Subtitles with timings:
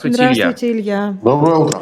[0.00, 1.18] Здравствуйте, Здравствуйте, Илья.
[1.22, 1.80] Доброе утро.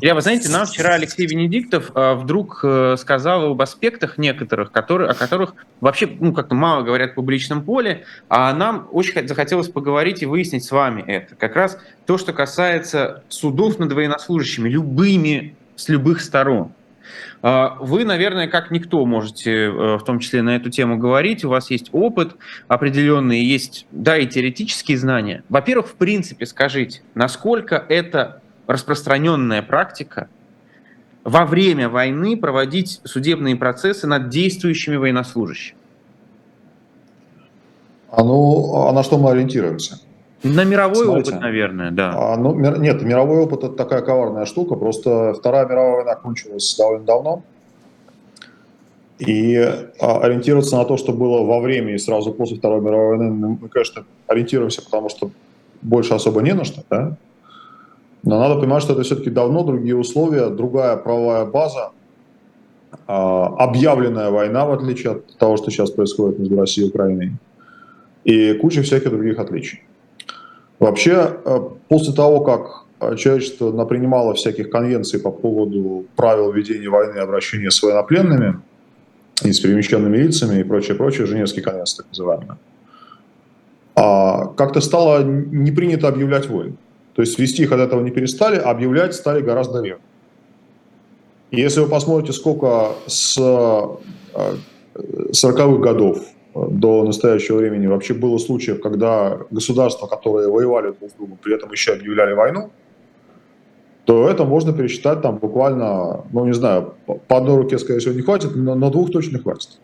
[0.00, 5.10] Илья, вы знаете, нам вчера Алексей Венедиктов э, вдруг э, сказал об аспектах некоторых, которые,
[5.10, 10.22] о которых вообще ну, как-то мало говорят в публичном поле, а нам очень захотелось поговорить
[10.22, 11.34] и выяснить с вами это.
[11.34, 11.76] Как раз
[12.06, 16.72] то, что касается судов над военнослужащими, любыми, с любых сторон.
[17.42, 21.44] А, вы, наверное, как никто можете э, в том числе на эту тему говорить.
[21.44, 22.36] У вас есть опыт
[22.68, 25.42] определенный, есть, да, и теоретические знания.
[25.48, 30.28] Во-первых, в принципе, скажите, насколько это распространенная практика
[31.24, 35.76] во время войны проводить судебные процессы над действующими военнослужащими?
[38.10, 40.00] А ну, а на что мы ориентируемся?
[40.42, 41.30] На мировой Смотрите.
[41.32, 42.12] опыт, наверное, да.
[42.16, 44.74] А, ну, мир- нет, мировой опыт это такая коварная штука.
[44.74, 47.42] Просто Вторая мировая война кончилась довольно давно.
[49.18, 53.56] И а, ориентироваться на то, что было во время и сразу после Второй мировой войны,
[53.60, 55.30] мы, конечно, ориентируемся, потому что
[55.82, 57.16] больше особо не на что, да?
[58.22, 61.90] Но надо понимать, что это все-таки давно другие условия, другая правовая база,
[63.06, 67.32] а, объявленная война, в отличие от того, что сейчас происходит между Россией и Украиной,
[68.24, 69.82] и куча всяких других отличий.
[70.80, 77.18] Вообще, э, после того, как э, человечество напринимало всяких конвенций по поводу правил ведения войны
[77.18, 78.60] и обращения с военнопленными
[79.44, 82.56] и с перемещенными лицами и прочее, прочее, Женевские конвенции так называемые,
[83.94, 86.76] а, как-то стало не принято объявлять войны.
[87.14, 89.98] То есть вести их от этого не перестали, а объявлять стали гораздо реже.
[91.50, 94.54] И если вы посмотрите, сколько с э,
[94.94, 96.22] 40-х годов
[96.54, 101.70] до настоящего времени вообще было случаев, когда государства, которые воевали друг с другом, при этом
[101.70, 102.70] еще объявляли войну,
[104.04, 108.22] то это можно пересчитать там буквально, ну не знаю, по одной руке, скорее всего, не
[108.22, 109.78] хватит, но, но двух точно хватит.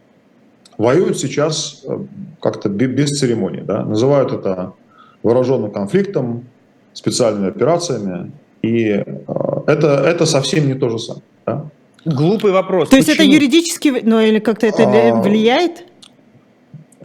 [0.78, 1.98] Воюют сейчас э,
[2.40, 3.84] как-то бе- без церемоний, да?
[3.84, 4.72] называют это
[5.22, 6.44] вооруженным конфликтом,
[6.92, 9.04] специальными операциями, и э,
[9.66, 11.22] это, это совсем не то же самое.
[11.46, 11.66] Да?
[12.04, 12.88] Глупый вопрос.
[12.88, 15.84] То есть это юридически, ну или как-то это А, влияет?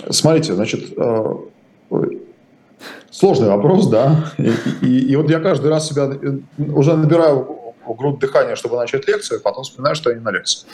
[0.10, 1.36] Смотрите, значит, э,
[3.12, 4.32] сложный вопрос, да.
[4.38, 6.38] И, и- и вот я каждый раз себя э,
[6.72, 7.58] уже набираю
[7.88, 10.68] грудь дыхания, чтобы начать лекцию, а потом вспоминаю, что я не на лекции.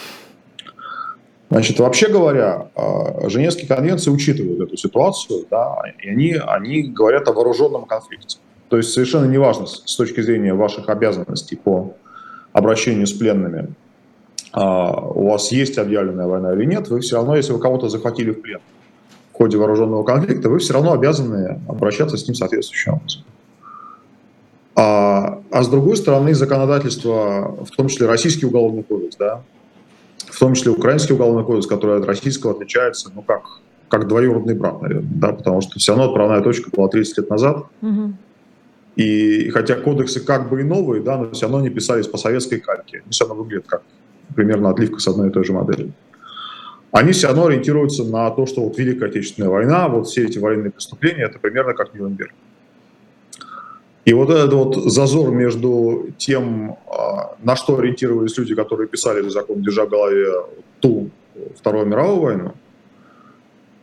[1.50, 7.34] Значит, вообще говоря, э, Женевские конвенции учитывают эту ситуацию, да, и они, они говорят о
[7.34, 8.38] вооруженном конфликте.
[8.70, 11.94] То есть совершенно неважно с точки зрения ваших обязанностей по
[12.52, 13.70] обращению с пленными,
[14.54, 18.42] у вас есть объявленная война или нет, вы все равно, если вы кого-то захватили в
[18.42, 18.60] плен,
[19.38, 23.22] ходе вооруженного конфликта, вы все равно обязаны обращаться с ним соответствующим образом.
[24.76, 29.42] А, а с другой стороны, законодательство, в том числе российский уголовный кодекс, да,
[30.18, 33.44] в том числе украинский уголовный кодекс, который от российского отличается, ну как,
[33.90, 37.66] как двоюродный брат, наверное, да, потому что все равно отправная точка была 30 лет назад,
[37.82, 38.18] Мгм.
[38.96, 42.60] и хотя кодексы как бы и новые, да, но все равно не писались по советской
[42.60, 43.84] кальке, все равно выглядят как
[44.36, 45.92] примерно отливка с одной и той же модели
[46.92, 50.72] они все равно ориентируются на то, что вот Великая Отечественная война, вот все эти военные
[50.72, 52.34] преступления, это примерно как Нюрнберг.
[54.06, 59.62] И вот этот вот зазор между тем, а, на что ориентировались люди, которые писали закон,
[59.62, 60.28] держа в голове
[60.80, 61.10] ту
[61.60, 62.54] Вторую мировую войну,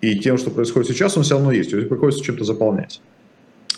[0.01, 1.71] и тем, что происходит сейчас, он все равно есть.
[1.71, 3.01] То приходится чем-то заполнять.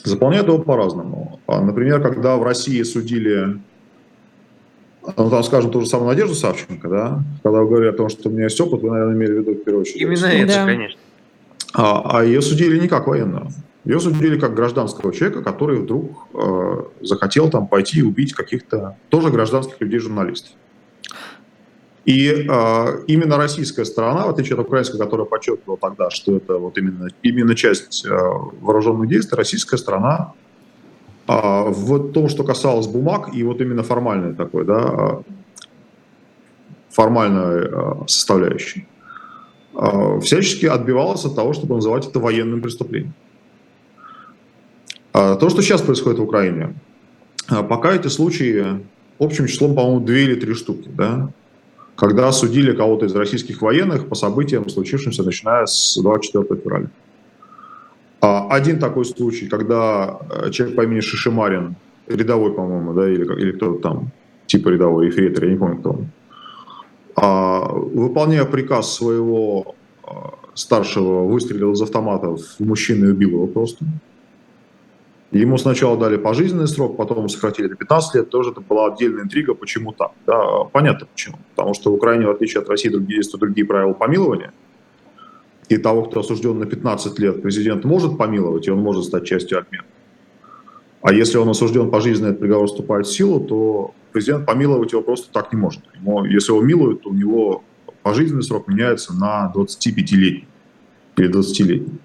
[0.05, 1.41] Заполняют его по-разному.
[1.47, 3.59] А, Например, когда в России судили
[5.17, 8.29] ну, там, скажем, ту же самую Надежду Савченко, да, когда вы говорили о том, что
[8.29, 10.01] у меня есть опыт, вы, наверное, имели в виду в первую очередь.
[10.01, 10.65] Именно это, Да.
[10.67, 10.99] конечно.
[11.75, 13.51] А, а ее судили не как военного.
[13.85, 19.31] Ее судили как гражданского человека, который вдруг э, захотел там пойти и убить каких-то тоже
[19.31, 20.53] гражданских людей, журналистов.
[22.05, 26.79] И э, именно российская сторона, в отличие от украинской, которая подчеркивала тогда, что это вот
[26.79, 28.11] именно, именно часть э,
[28.61, 30.33] вооруженных действий, российская сторона
[31.27, 35.23] в том, что касалось бумаг и вот именно формальной такой, да, а,
[36.91, 38.87] формальной а, составляющей,
[39.75, 43.15] а, всячески отбивалась от того, чтобы называть это военным преступлением.
[45.13, 46.75] А, То, что сейчас происходит в Украине,
[47.49, 48.81] а, пока эти случаи
[49.19, 51.31] общим числом, по-моему, две или три штуки, да,
[51.97, 56.91] когда судили кого-то из российских военных по событиям, случившимся начиная с 24 февраля.
[58.27, 61.77] А, Один такой случай, когда э, человек по имени Шишимарин,
[62.09, 64.11] рядовой, по-моему, да, или, или кто-то там,
[64.47, 66.07] типа рядовой, эфрейтор, я не помню, кто он,
[67.15, 73.85] а, выполняя приказ своего а, старшего, выстрелил из автомата в мужчину и убил его просто.
[75.31, 78.31] Ему сначала дали пожизненный срок, потом сократили до 15 лет.
[78.31, 80.11] Тоже это была отдельная интрига, почему так.
[80.27, 81.37] Да, понятно почему.
[81.55, 84.53] Потому что в Украине, в отличие от России, другие, действуют другие правила помилования.
[85.69, 89.59] И того, кто осужден на 15 лет, президент может помиловать, и он может стать частью
[89.59, 89.85] обмена.
[91.03, 95.31] А если он осужден пожизненно, этот приговор вступает в силу, то президент помиловать его просто
[95.33, 95.83] так не может.
[95.95, 97.63] Ему, если его милуют, то у него
[98.03, 100.47] пожизненный срок меняется на 25-летний
[101.17, 101.99] или 20-летний.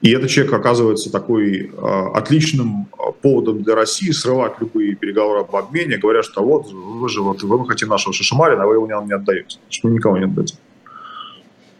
[0.00, 2.86] И этот человек оказывается такой э, отличным
[3.20, 7.66] поводом для России срывать любые переговоры об обмене, говоря, что вот вы же вот вы
[7.66, 9.58] хотите нашего Шишимарина, а вы его нам не отдаете.
[9.68, 10.58] Что никого не отдадите.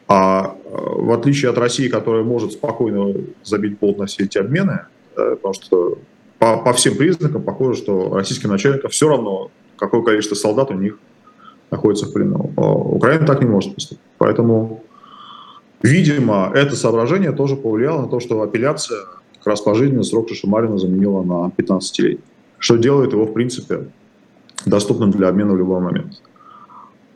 [0.08, 4.82] А в отличие от России, которая может спокойно забить болт на все эти обмены,
[5.14, 5.98] потому что
[6.38, 10.98] по, по всем признакам похоже, что российским начальникам все равно, какое количество солдат у них
[11.70, 12.52] находится в плену.
[12.56, 14.02] А Украина так не может поступить.
[14.18, 14.84] Поэтому,
[15.82, 19.00] видимо, это соображение тоже повлияло на то, что апелляция
[19.38, 22.20] как раз пожизненный срок Шишимарина заменила на 15 лет,
[22.58, 23.88] что делает его, в принципе,
[24.66, 26.20] доступным для обмена в любой момент.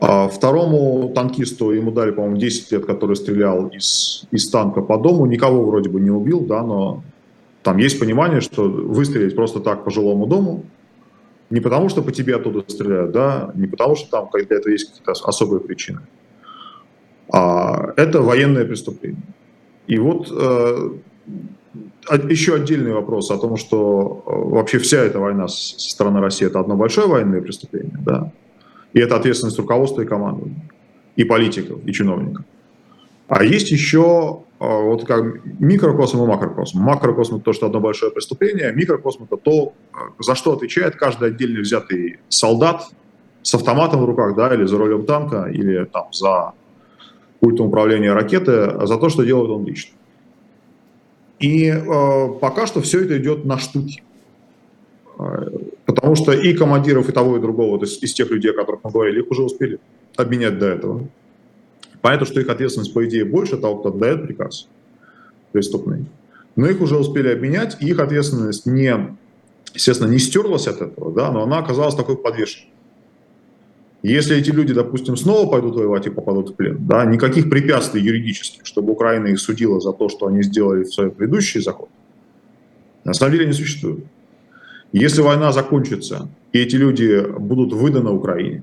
[0.05, 5.27] А второму танкисту ему дали, по-моему, 10 лет, который стрелял из, из танка по дому.
[5.27, 7.05] Никого вроде бы не убил, да, но
[7.63, 10.65] там есть понимание, что выстрелить просто так по жилому дому,
[11.51, 14.89] не потому что по тебе оттуда стреляют, да, не потому что там для этого есть
[14.89, 16.01] какие-то особые причины,
[17.33, 19.23] а это военное преступление.
[19.87, 20.91] И вот э,
[22.29, 26.59] еще отдельный вопрос о том, что э, вообще вся эта война со стороны России это
[26.59, 28.33] одно большое военное преступление, да,
[28.93, 30.51] и это ответственность руководства и команды,
[31.17, 32.45] и политиков, и чиновников.
[33.29, 35.25] А есть еще а, вот как
[35.59, 36.79] микрокосм и макрокосм.
[36.79, 39.73] Макрокосм– это то, что одно большое преступление, микрокосм– это то,
[40.19, 42.85] за что отвечает каждый отдельно взятый солдат
[43.43, 46.53] с автоматом в руках, да, или за рулем танка, или там за
[47.41, 49.97] пультом управления ракеты, за то, что делает он лично.
[51.41, 54.05] И э, пока что все это идет на штуки.
[55.85, 58.85] Потому что и командиров и того, и другого, то есть из тех людей, о которых
[58.85, 59.81] мы говорили, их уже успели
[60.17, 61.09] обменять до этого.
[62.01, 64.69] Понятно, что их ответственность, по идее, больше того, кто отдает приказ
[65.53, 66.07] преступный.
[66.57, 69.17] Но их уже успели обменять, и их ответственность не,
[69.75, 72.69] естественно, не стерлась от этого, да, но она оказалась такой подвешенной.
[74.03, 78.67] Если эти люди, допустим, снова пойдут воевать и попадут в плен, да, никаких препятствий юридических,
[78.67, 81.89] чтобы Украина их судила за то, что они сделали в свой предыдущий заход,
[83.05, 84.05] на самом деле не существует.
[84.93, 88.63] Если война закончится, и эти люди будут выданы Украине,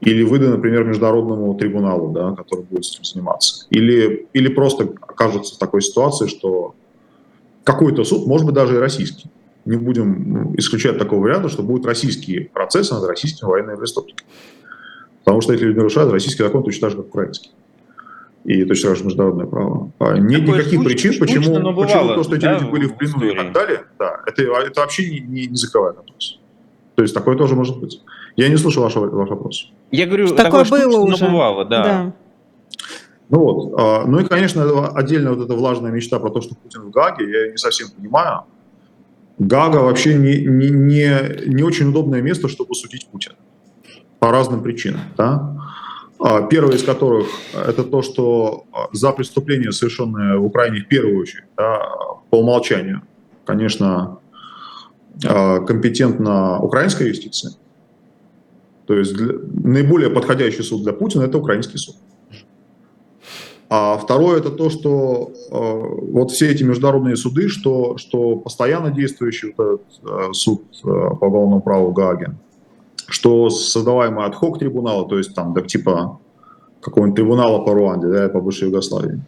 [0.00, 5.58] или выданы, например, международному трибуналу, да, который будет этим заниматься, или, или просто окажется в
[5.58, 6.74] такой ситуации, что
[7.64, 9.30] какой-то суд, может быть, даже и российский,
[9.66, 14.28] не будем ну, исключать такого варианта, что будут российские процессы над российскими военными преступниками.
[15.22, 17.50] Потому что эти люди нарушают российский закон точно так же, как украинский.
[18.50, 19.92] И точно так же международное право.
[20.00, 22.86] А нет Такое никаких штуч, причин, почему, бывало, почему то, что эти да, люди были
[22.86, 26.40] в плену и так далее, да, это, это вообще не, не, не закрывает вопрос.
[26.96, 28.02] То есть такое тоже может быть.
[28.34, 29.70] Я не слушал ваш, ваш вопрос.
[29.92, 31.24] Я говорю, такое, такое было уже.
[31.24, 31.82] бывало, да.
[31.84, 32.12] да.
[33.28, 36.82] Ну вот, а, ну и, конечно, отдельно вот эта влажная мечта про то, что Путин
[36.82, 38.46] в Гаге, я не совсем понимаю.
[39.38, 43.36] Гага вообще не, не, не, не очень удобное место, чтобы судить Путина.
[44.18, 45.02] По разным причинам.
[45.16, 45.56] Да?
[46.22, 51.44] А, первое из которых это то, что за преступление, совершенное в Украине в первую очередь,
[51.56, 51.80] да,
[52.28, 53.02] по умолчанию,
[53.46, 54.18] конечно,
[55.26, 57.52] а, компетентна украинская юстиция.
[58.86, 59.34] То есть для,
[59.64, 61.96] наиболее подходящий суд для Путина– это украинский суд.
[63.68, 69.54] А второе– это то, что э, вот все эти международные суды, что, что постоянно действующий
[69.56, 72.36] вот этот, э, суд э, по уголовному праву Гааген,
[73.10, 76.18] что создаваемый от хок трибунала, то есть там, да, типа
[76.80, 79.20] какого-нибудь трибунала по Руанде, да, по бывшей Югославии.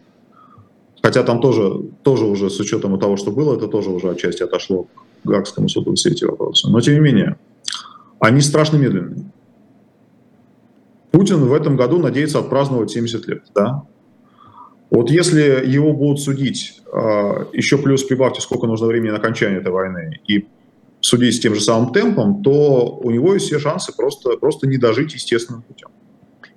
[1.01, 4.87] Хотя там тоже, тоже уже с учетом того, что было, это тоже уже отчасти отошло
[5.23, 6.69] к Гаагскому суду все эти вопросы.
[6.69, 7.37] Но тем не менее,
[8.19, 9.25] они страшно медленные.
[11.11, 13.83] Путин в этом году надеется отпраздновать 70 лет, да?
[14.89, 19.71] Вот если его будут судить, а, еще плюс прибавьте, сколько нужно времени на окончание этой
[19.71, 20.47] войны, и
[21.03, 24.77] судить с тем же самым темпом, то у него есть все шансы просто, просто не
[24.77, 25.89] дожить естественным путем.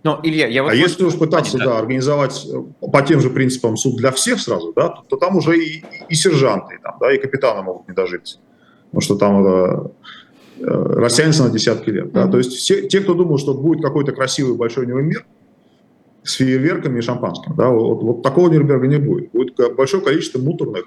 [0.02, 3.76] Но, Илья, я вот а если уж пытаться да, организовать э, по тем же принципам
[3.76, 7.18] суд для всех сразу, да, то, то там уже и, и сержанты, там, да, и
[7.18, 8.38] капитаны могут не дожить.
[8.90, 9.90] Потому что там это
[10.58, 12.12] Э, растянется на десятки лет.
[12.12, 12.28] Да?
[12.28, 15.26] То есть все, те, кто думал, что будет какой-то красивый большой мир
[16.22, 19.30] с фейерверками и шампанским, да, вот, вот такого Нюрнберга не будет.
[19.30, 20.86] Будет большое количество муторных,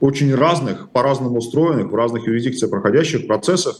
[0.00, 3.76] очень разных, по-разному устроенных, в разных юрисдикциях проходящих процессов,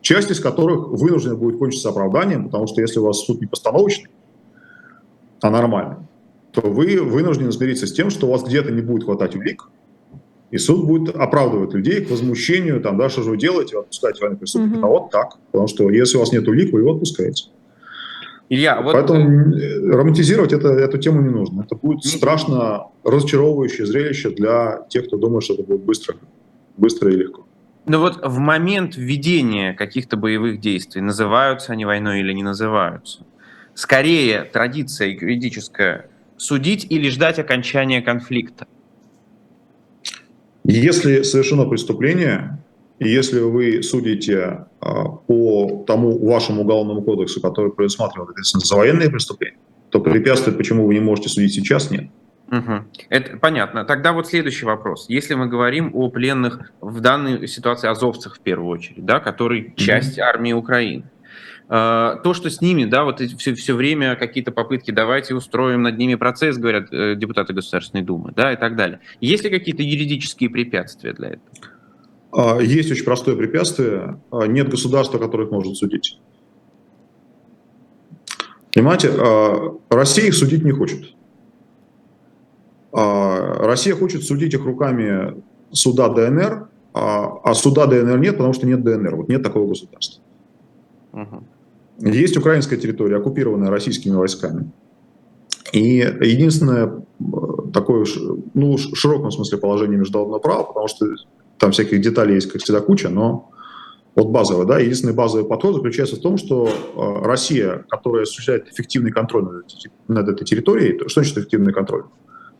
[0.00, 4.10] часть из которых вынуждена будет кончиться оправданием, потому что если у вас суд не постановочный,
[5.40, 5.96] а нормальный,
[6.52, 9.68] то вы вынуждены смириться с тем, что у вас где-то не будет хватать улик,
[10.50, 14.20] и суд будет оправдывать людей к возмущению, там, да, что же вы делаете, вы отпускаете
[14.20, 14.78] военных преступников.
[14.78, 14.86] Угу.
[14.86, 15.38] А вот так.
[15.50, 17.44] Потому что если у вас нет улик, вы его отпускаете.
[18.52, 18.92] Илья, вот...
[18.92, 19.54] Поэтому
[19.96, 21.62] романтизировать это, эту тему не нужно.
[21.62, 26.16] Это будет страшно разочаровывающее зрелище для тех, кто думает, что это будет быстро,
[26.76, 27.46] быстро и легко.
[27.86, 33.24] Но вот в момент введения каких-то боевых действий, называются они войной или не называются,
[33.72, 38.66] скорее традиция юридическая судить или ждать окончания конфликта?
[40.64, 42.61] Если совершено преступление,
[43.04, 49.10] и если вы судите а, по тому вашему уголовному кодексу, который предусматривает ответственность за военные
[49.10, 49.58] преступления,
[49.90, 52.10] то препятствий, почему вы не можете судить сейчас, нет.
[52.50, 52.84] Угу.
[53.08, 53.84] Это понятно.
[53.84, 55.06] Тогда вот следующий вопрос.
[55.08, 60.18] Если мы говорим о пленных в данной ситуации азовцах в первую очередь, да, которые часть
[60.18, 61.04] mm армии Украины,
[61.68, 65.96] а, то, что с ними, да, вот все, все время какие-то попытки, давайте устроим над
[65.96, 69.00] ними процесс, говорят э, депутаты Государственной Думы, да, и так далее.
[69.22, 71.71] Есть ли какие-то юридические препятствия для этого?
[72.32, 74.20] А, есть очень простое препятствие.
[74.30, 76.18] А, нет государства, которое их может судить.
[78.74, 79.10] Понимаете,
[79.90, 81.14] Россия их судить не хочет.
[82.90, 89.16] Россия хочет судить их руками суда ДНР, а суда ДНР нет, потому что нет ДНР.
[89.16, 90.22] Вот нет такого государства.
[91.12, 92.08] Угу.
[92.08, 94.70] Есть украинская территория, оккупированная российскими войсками.
[95.72, 97.02] И единственное
[97.74, 98.06] такое,
[98.54, 101.06] ну, в широком смысле положение международного права, потому что
[101.62, 103.48] там всяких деталей есть, как всегда, куча, но
[104.16, 109.12] вот базовый, да, единственный базовый подход заключается в том, что э, Россия, которая осуществляет эффективный
[109.12, 109.64] контроль над,
[110.08, 112.02] над этой территорией, то, что значит эффективный контроль?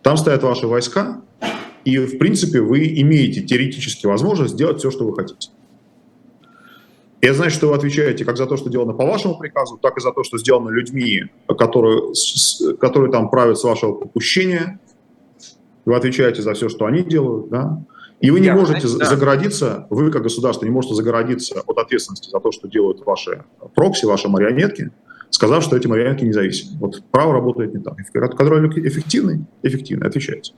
[0.04, 1.20] Там стоят ваши войска,
[1.84, 5.50] и, в принципе, вы имеете теоретически возможность сделать все, что вы хотите.
[7.20, 9.98] И это значит, что вы отвечаете как за то, что сделано по вашему приказу, так
[9.98, 11.24] и за то, что сделано людьми,
[11.58, 12.12] которые,
[12.78, 14.78] которые там правят с вашего попущения.
[15.86, 17.82] Вы отвечаете за все, что они делают, да?
[18.22, 19.10] И вы не Я, можете знаете, да.
[19.10, 23.42] загородиться, вы как государство не можете загородиться от ответственности за то, что делают ваши
[23.74, 24.92] прокси, ваши марионетки,
[25.30, 26.78] сказав, что эти марионетки независимы.
[26.78, 27.96] Вот право работает не так.
[28.36, 30.54] Контроль эффективный, эффективный, отвечаете.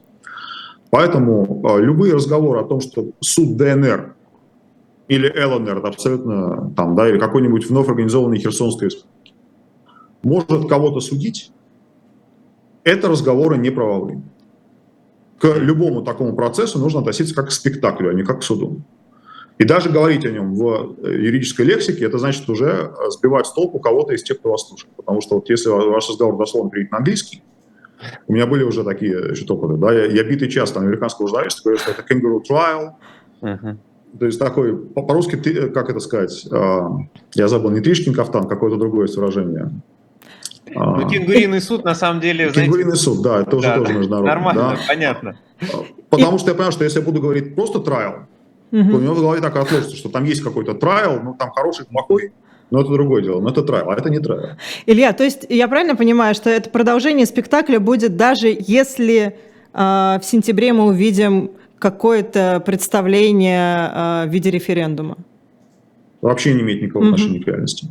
[0.90, 4.14] Поэтому э, любые разговоры о том, что суд ДНР
[5.08, 9.32] или ЛНР, абсолютно там, да, или какой-нибудь вновь организованный Херсонской республики,
[10.22, 11.50] может кого-то судить,
[12.84, 14.22] это разговоры не правовые.
[15.44, 18.80] К любому такому процессу нужно относиться как к спектаклю, а не как к суду.
[19.58, 23.78] И даже говорить о нем в э, юридической лексике, это значит уже сбивать с толку
[23.78, 24.96] кого-то из тех, кто вас слушает.
[24.96, 27.42] Потому что вот если ваш разговор дословно перейдет на английский,
[28.26, 31.60] у меня были уже такие значит, опыты, да, я, я битый час там американского журналиста
[31.62, 32.92] говорю, что это kangaroo trial,
[33.42, 33.76] uh-huh.
[34.18, 36.88] То есть такой, по-русски, э, как это сказать, а,
[37.34, 39.72] я забыл, не Тришкин кафтан, какое-то другое выражение.
[40.66, 42.50] Ну, кенгуриный суд, на самом деле...
[42.50, 44.34] Кенгуриный суд, да, это уже да, тоже международный.
[44.34, 44.78] Нормально, да.
[44.88, 45.38] понятно.
[46.10, 48.26] Потому что я понимаю, что если я буду говорить просто трайл,
[48.70, 51.86] то у меня в голове так отложится, что там есть какой-то трайл, ну там хороший,
[51.86, 52.32] плохой,
[52.70, 54.56] но это другое дело, но это трайл, а это не трайл.
[54.86, 59.36] Илья, то есть я правильно понимаю, что это продолжение спектакля будет даже если
[59.72, 65.18] э, в сентябре мы увидим какое-то представление э, в виде референдума?
[66.20, 67.14] Вообще не имеет никакого угу.
[67.14, 67.88] отношения к реальности.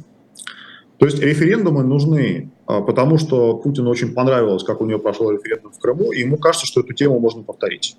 [1.03, 5.73] То есть референдумы нужны, а, потому что Путину очень понравилось, как у него прошел референдум
[5.73, 7.97] в Крыму, и ему кажется, что эту тему можно повторить.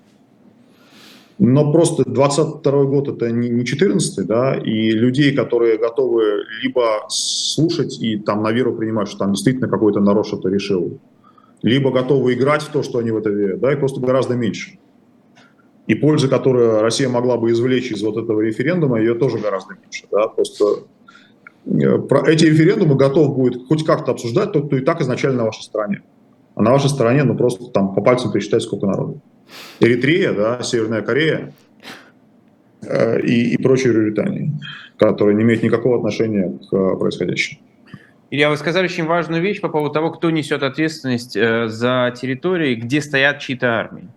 [1.37, 8.17] Но просто 22 год это не 14 да, и людей, которые готовы либо слушать и
[8.17, 10.97] там на веру принимать, что там действительно какой-то народ что-то решил,
[11.61, 14.79] либо готовы играть в то, что они в это верят, да, и просто гораздо меньше.
[15.85, 20.05] И пользы, которую Россия могла бы извлечь из вот этого референдума, ее тоже гораздо меньше.
[20.11, 20.27] Да?
[20.27, 20.85] Просто
[21.65, 25.63] про эти референдумы готов будет хоть как-то обсуждать тот, кто и так изначально на вашей
[25.63, 26.01] стороне.
[26.55, 29.21] А на вашей стороне, ну просто там по пальцам пересчитать, сколько народу.
[29.79, 31.53] Эритрея, да, Северная Корея
[32.81, 34.51] э, и, и прочие Британии,
[34.97, 37.61] которые не имеют никакого отношения к э, происходящему.
[38.31, 42.75] Илья, вы сказали очень важную вещь по поводу того, кто несет ответственность э, за территории,
[42.75, 44.07] где стоят чьи-то армии.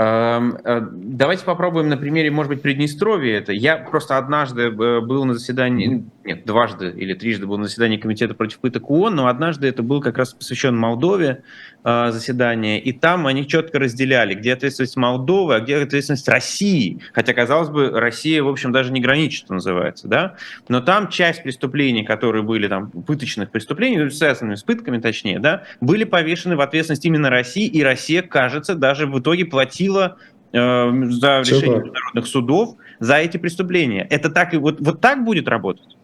[0.00, 3.52] Э, давайте попробуем на примере, может быть, Приднестровья это.
[3.52, 8.34] Я просто однажды э, был на заседании, нет, дважды или трижды был на заседании Комитета
[8.34, 11.42] против пыток ООН, но однажды это был как раз посвящен Молдове
[11.84, 16.98] заседание, и там они четко разделяли, где ответственность Молдовы, а где ответственность России.
[17.12, 20.36] Хотя, казалось бы, Россия, в общем, даже не граничит, что называется, да?
[20.68, 25.64] Но там часть преступлений, которые были там, пыточных преступлений, ну, связанных с пытками, точнее, да,
[25.80, 30.16] были повешены в ответственность именно России, и Россия, кажется, даже в итоге платила
[30.52, 34.06] э, за решение международных судов за эти преступления.
[34.10, 35.97] Это так и вот, вот так будет работать?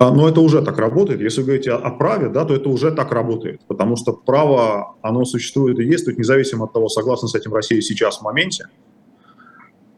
[0.00, 1.20] А, но это уже так работает.
[1.20, 3.60] Если вы говорите о праве, да, то это уже так работает.
[3.68, 8.18] Потому что право, оно существует и действует независимо от того, согласна с этим Россия сейчас
[8.18, 8.68] в моменте,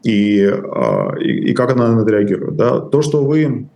[0.03, 2.57] и, а, и, и как она на это реагирует.
[2.57, 2.81] Да.
[2.81, 3.69] То, что вы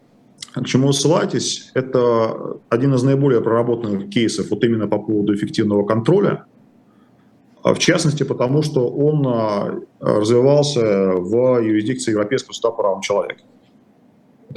[0.54, 6.46] к чему ссылаетесь, это один из наиболее проработанных кейсов вот именно по поводу эффективного контроля.
[7.64, 13.44] в частности, потому что он развивался в юрисдикции Европейского суда по правам человека.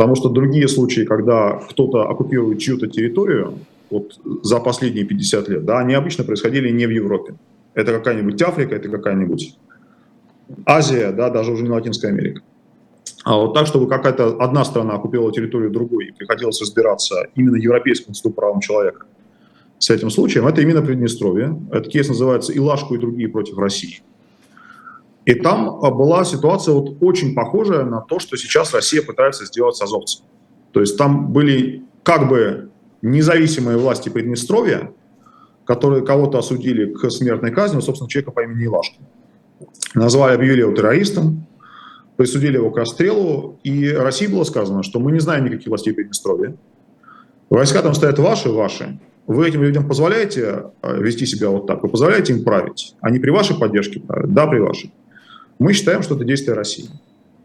[0.00, 3.58] Потому что другие случаи, когда кто-то оккупирует чью-то территорию
[3.90, 7.34] вот за последние 50 лет, да, они обычно происходили не в Европе.
[7.74, 9.58] Это какая-нибудь Африка, это какая-нибудь
[10.64, 12.40] Азия, да, даже уже не Латинская Америка.
[13.24, 18.14] А вот так, чтобы какая-то одна страна оккупировала территорию другой и приходилось разбираться именно Европейскому
[18.14, 19.04] суду правам человека
[19.78, 21.60] с этим случаем, это именно Приднестровье.
[21.70, 24.00] Этот кейс называется «Илашку и другие против России».
[25.24, 29.76] И там а, была ситуация вот очень похожая на то, что сейчас Россия пытается сделать
[29.76, 30.24] с азовцем.
[30.72, 32.70] То есть там были как бы
[33.02, 34.92] независимые власти Приднестровья,
[35.64, 38.96] которые кого-то осудили к смертной казни, собственно, человека по имени Илашко.
[39.94, 41.46] Назвали, объявили его террористом,
[42.16, 46.56] присудили его к расстрелу, и России было сказано, что мы не знаем никаких властей Приднестровья.
[47.50, 48.98] Войска там стоят ваши, ваши.
[49.26, 51.82] Вы этим людям позволяете э, вести себя вот так?
[51.82, 52.94] Вы позволяете им править?
[53.00, 54.32] Они при вашей поддержке правят?
[54.32, 54.92] Да, при вашей.
[55.60, 56.88] Мы считаем, что это действие России,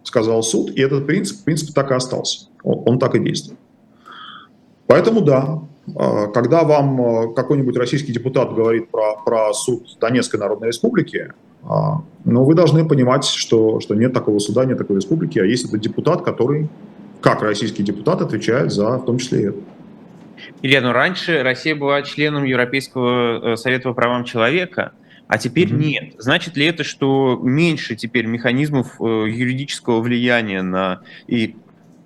[0.03, 2.47] сказал суд, и этот принцип, в принципе, так и остался.
[2.63, 3.59] Он, он так и действует.
[4.87, 10.69] Поэтому да, э, когда вам э, какой-нибудь российский депутат говорит про, про суд Донецкой Народной
[10.69, 11.33] Республики,
[11.67, 15.65] а, но вы должны понимать, что, что нет такого суда, нет такой республики, а есть
[15.65, 16.69] этот депутат, который,
[17.19, 19.59] как российский депутат, отвечает за в том числе и это.
[20.61, 24.93] Илья, но раньше Россия была членом Европейского э, совета по правам человека,
[25.27, 25.85] а теперь mm-hmm.
[25.85, 26.13] нет.
[26.19, 31.55] Значит ли это, что меньше теперь механизмов э, юридического влияния на, и,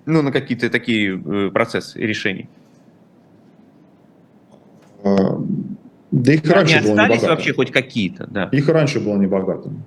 [0.06, 2.48] ну, на какие-то такие э, процессы решений?
[5.04, 5.38] А,
[6.10, 8.44] да их раньше Они было остались вообще хоть какие-то, да.
[8.52, 9.82] Их раньше было небогатым.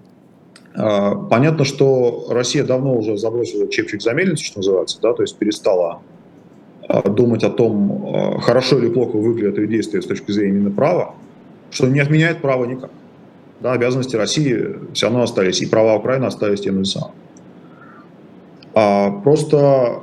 [0.76, 5.38] А, понятно, что Россия давно уже забросила чепчик за мельницу, что называется, да, то есть
[5.38, 6.04] перестала
[6.88, 11.16] а, думать о том, хорошо или плохо выглядят ее действия с точки зрения именно права,
[11.72, 12.92] что не отменяет право никак.
[13.60, 17.12] Да, обязанности России все равно остались, и права Украины остались тем же самым.
[18.74, 20.02] А просто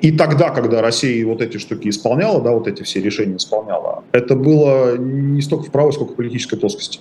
[0.00, 4.36] и тогда, когда Россия вот эти штуки исполняла, да, вот эти все решения исполняла, это
[4.36, 7.00] было не столько в правой, сколько в политической плоскости.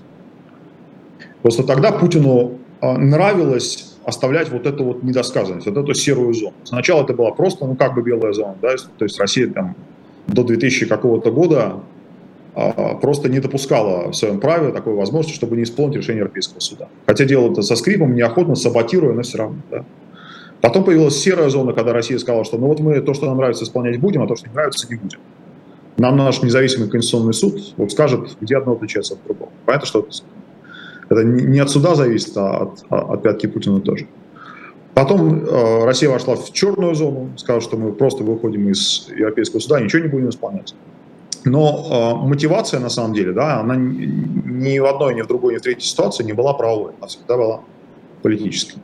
[1.42, 6.54] Просто тогда Путину а, нравилось оставлять вот эту вот недосказанность, вот эту серую зону.
[6.64, 9.76] Сначала это была просто, ну, как бы белая зона, да, то есть Россия там
[10.28, 11.80] до 2000 какого-то года
[13.02, 16.88] просто не допускала в своем праве такой возможности, чтобы не исполнить решение Европейского суда.
[17.06, 19.58] Хотя делала это со скрипом, неохотно, саботируя, но все равно.
[19.72, 19.86] Да.
[20.62, 23.64] Потом появилась серая зона, когда Россия сказала, что ну вот мы то, что нам нравится,
[23.64, 25.20] исполнять будем, а то, что не нравится, не будем.
[25.98, 29.52] Нам наш независимый конституционный суд вот скажет, где одно отличается от другого.
[29.66, 30.08] Понятно, что
[31.10, 34.08] это не от суда зависит, а от, а от пятки Путина тоже.
[34.94, 39.80] Потом э, Россия вошла в черную зону, сказала, что мы просто выходим из Европейского суда,
[39.80, 40.76] ничего не будем исполнять.
[41.46, 45.58] Но э, мотивация, на самом деле, да, она ни в одной, ни в другой, ни
[45.58, 47.62] в третьей ситуации не была правовой, она всегда была
[48.22, 48.80] политической.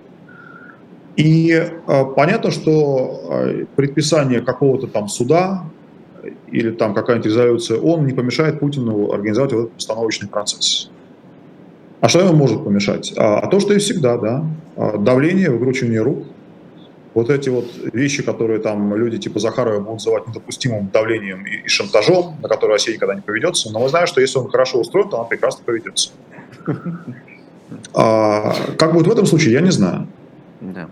[1.16, 5.64] И э, понятно, что э, предписание какого-то там суда
[6.52, 10.90] или там какая-нибудь резолюция, он не помешает Путину организовать вот этот постановочный процесс.
[12.02, 13.14] А что ему может помешать?
[13.18, 14.46] А, а то, что и всегда, да,
[14.98, 16.26] давление, выкручивание рук,
[17.20, 21.68] вот эти вот вещи, которые там люди типа Захарова будут называть недопустимым давлением и, и
[21.68, 25.10] шантажом, на который Россия никогда не поведется, но мы знаем, что если он хорошо устроен,
[25.10, 26.12] то он прекрасно поведется.
[27.94, 30.08] А, как будет в этом случае, я не знаю.
[30.62, 30.90] Да.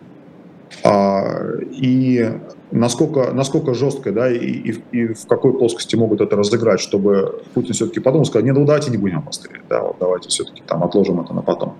[0.83, 2.31] А, и
[2.71, 7.73] насколько, насколько жестко, да, и, и, и в какой плоскости могут это разыграть, чтобы Путин
[7.73, 11.19] все-таки потом сказал, нет, ну давайте не будем обострять, да, вот давайте все-таки там отложим
[11.21, 11.75] это на потом.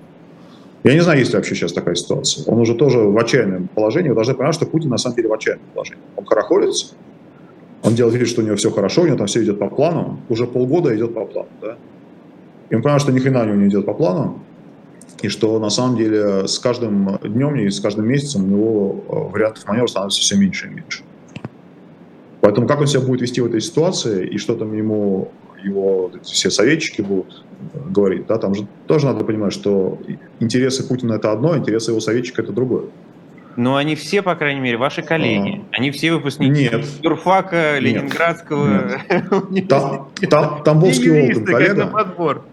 [0.88, 2.46] Я не знаю, есть ли вообще сейчас такая ситуация.
[2.46, 4.08] Он уже тоже в отчаянном положении.
[4.08, 6.02] Вы должны понимать, что Путин на самом деле в отчаянном положении.
[6.16, 6.96] Он хорохорится,
[7.84, 10.22] он делает вид, что у него все хорошо, у него там все идет по плану,
[10.30, 11.76] уже полгода идет по плану, да.
[12.70, 14.40] И он понимает, что ни хрена у него не идет по плану,
[15.22, 19.34] и что на самом деле с каждым днем и с каждым месяцем у него э,
[19.34, 21.04] вариантов маневра становится все меньше и меньше.
[22.40, 25.32] Поэтому как он себя будет вести в этой ситуации, и что там ему
[25.64, 27.44] его все советчики будут
[27.90, 30.00] говорить, да, там же тоже надо понимать, что
[30.40, 32.86] интересы Путина это одно, интересы его советчика это другое.
[33.56, 35.64] Но они все, по крайней мере, ваши коллеги.
[35.72, 39.02] А, они все выпускники нет, юрфака, Ленинградского.
[39.50, 39.68] Нет.
[39.70, 42.44] Там, там, Тамбовский Волком, коллега.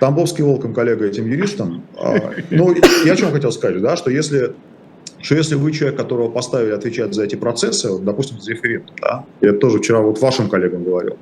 [0.00, 1.82] Тамбовский волком коллега этим юристам.
[1.96, 2.14] А,
[2.50, 4.52] ну, я о чем хотел сказать, да, что если
[5.20, 9.24] что если вы человек, которого поставили отвечать за эти процессы, вот, допустим, за референдум, да,
[9.40, 11.16] я тоже вчера вот вашим коллегам говорил,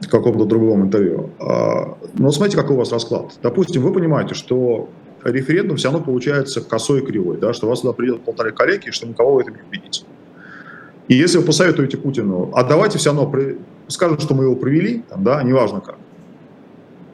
[0.00, 1.30] в каком-то другом интервью.
[1.40, 3.38] А, но смотрите, какой у вас расклад.
[3.42, 4.88] Допустим, вы понимаете, что
[5.24, 9.06] референдум все равно получается косой и кривой, да, что вас туда придет полторы коллеги, что
[9.06, 10.04] никого в этом не убедите.
[11.08, 13.30] И если вы посоветуете Путину, а давайте все равно,
[13.88, 15.96] скажем, что мы его провели, там, да, неважно как,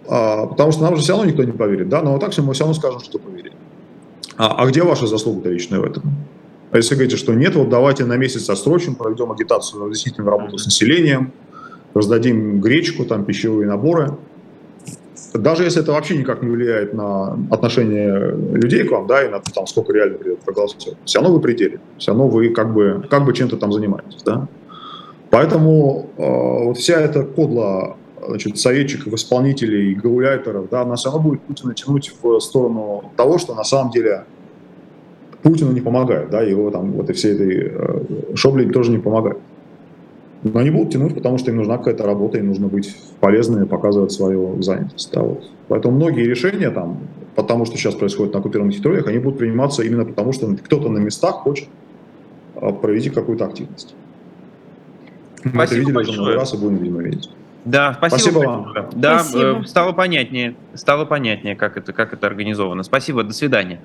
[0.08, 2.52] А, потому что нам же все равно никто не поверит, да, но вот так мы
[2.52, 3.52] все равно скажем, что поверили.
[4.36, 6.02] А, а где ваша заслуга-то личная в этом?
[6.70, 10.64] А если говорите, что нет, вот давайте на месяц отсрочим, проведем агитацию, разъяснительную работу с
[10.64, 11.32] населением,
[11.94, 14.12] раздадим гречку, там, пищевые наборы.
[15.34, 19.40] Даже если это вообще никак не влияет на отношение людей к вам, да, и на
[19.40, 23.24] там, сколько реально придет проголосовать, все равно вы пределе, все равно вы как бы, как
[23.24, 24.48] бы чем-то там занимаетесь, да.
[25.30, 31.42] Поэтому э, вот вся эта кодла значит, советчиков, исполнителей, гауляйтеров, да, она все равно будет
[31.42, 34.24] Путина тянуть в сторону того, что на самом деле
[35.42, 39.38] Путину не помогает, да, его там вот и всей этой э, шобле тоже не помогает.
[40.42, 44.12] Но они будут тянуть, потому что им нужна какая-то работа, им нужно быть полезными, показывать
[44.12, 45.10] свою занятость.
[45.12, 45.50] Да, вот.
[45.68, 46.98] Поэтому многие решения там,
[47.34, 50.98] потому что сейчас происходит на оккупированных территориях, они будут приниматься именно потому, что кто-то на
[50.98, 51.68] местах хочет
[52.54, 53.94] э, провести какую-то активность.
[55.44, 56.12] Мы Спасибо это видели большое.
[56.12, 57.30] уже много раз и будем, видимо, видеть.
[57.64, 58.20] Да, спасибо.
[58.20, 58.88] Спасибо большое.
[58.92, 59.60] Да, Спасибо.
[59.62, 62.82] э, стало понятнее, стало понятнее, как это, как это организовано.
[62.82, 63.80] Спасибо, до свидания.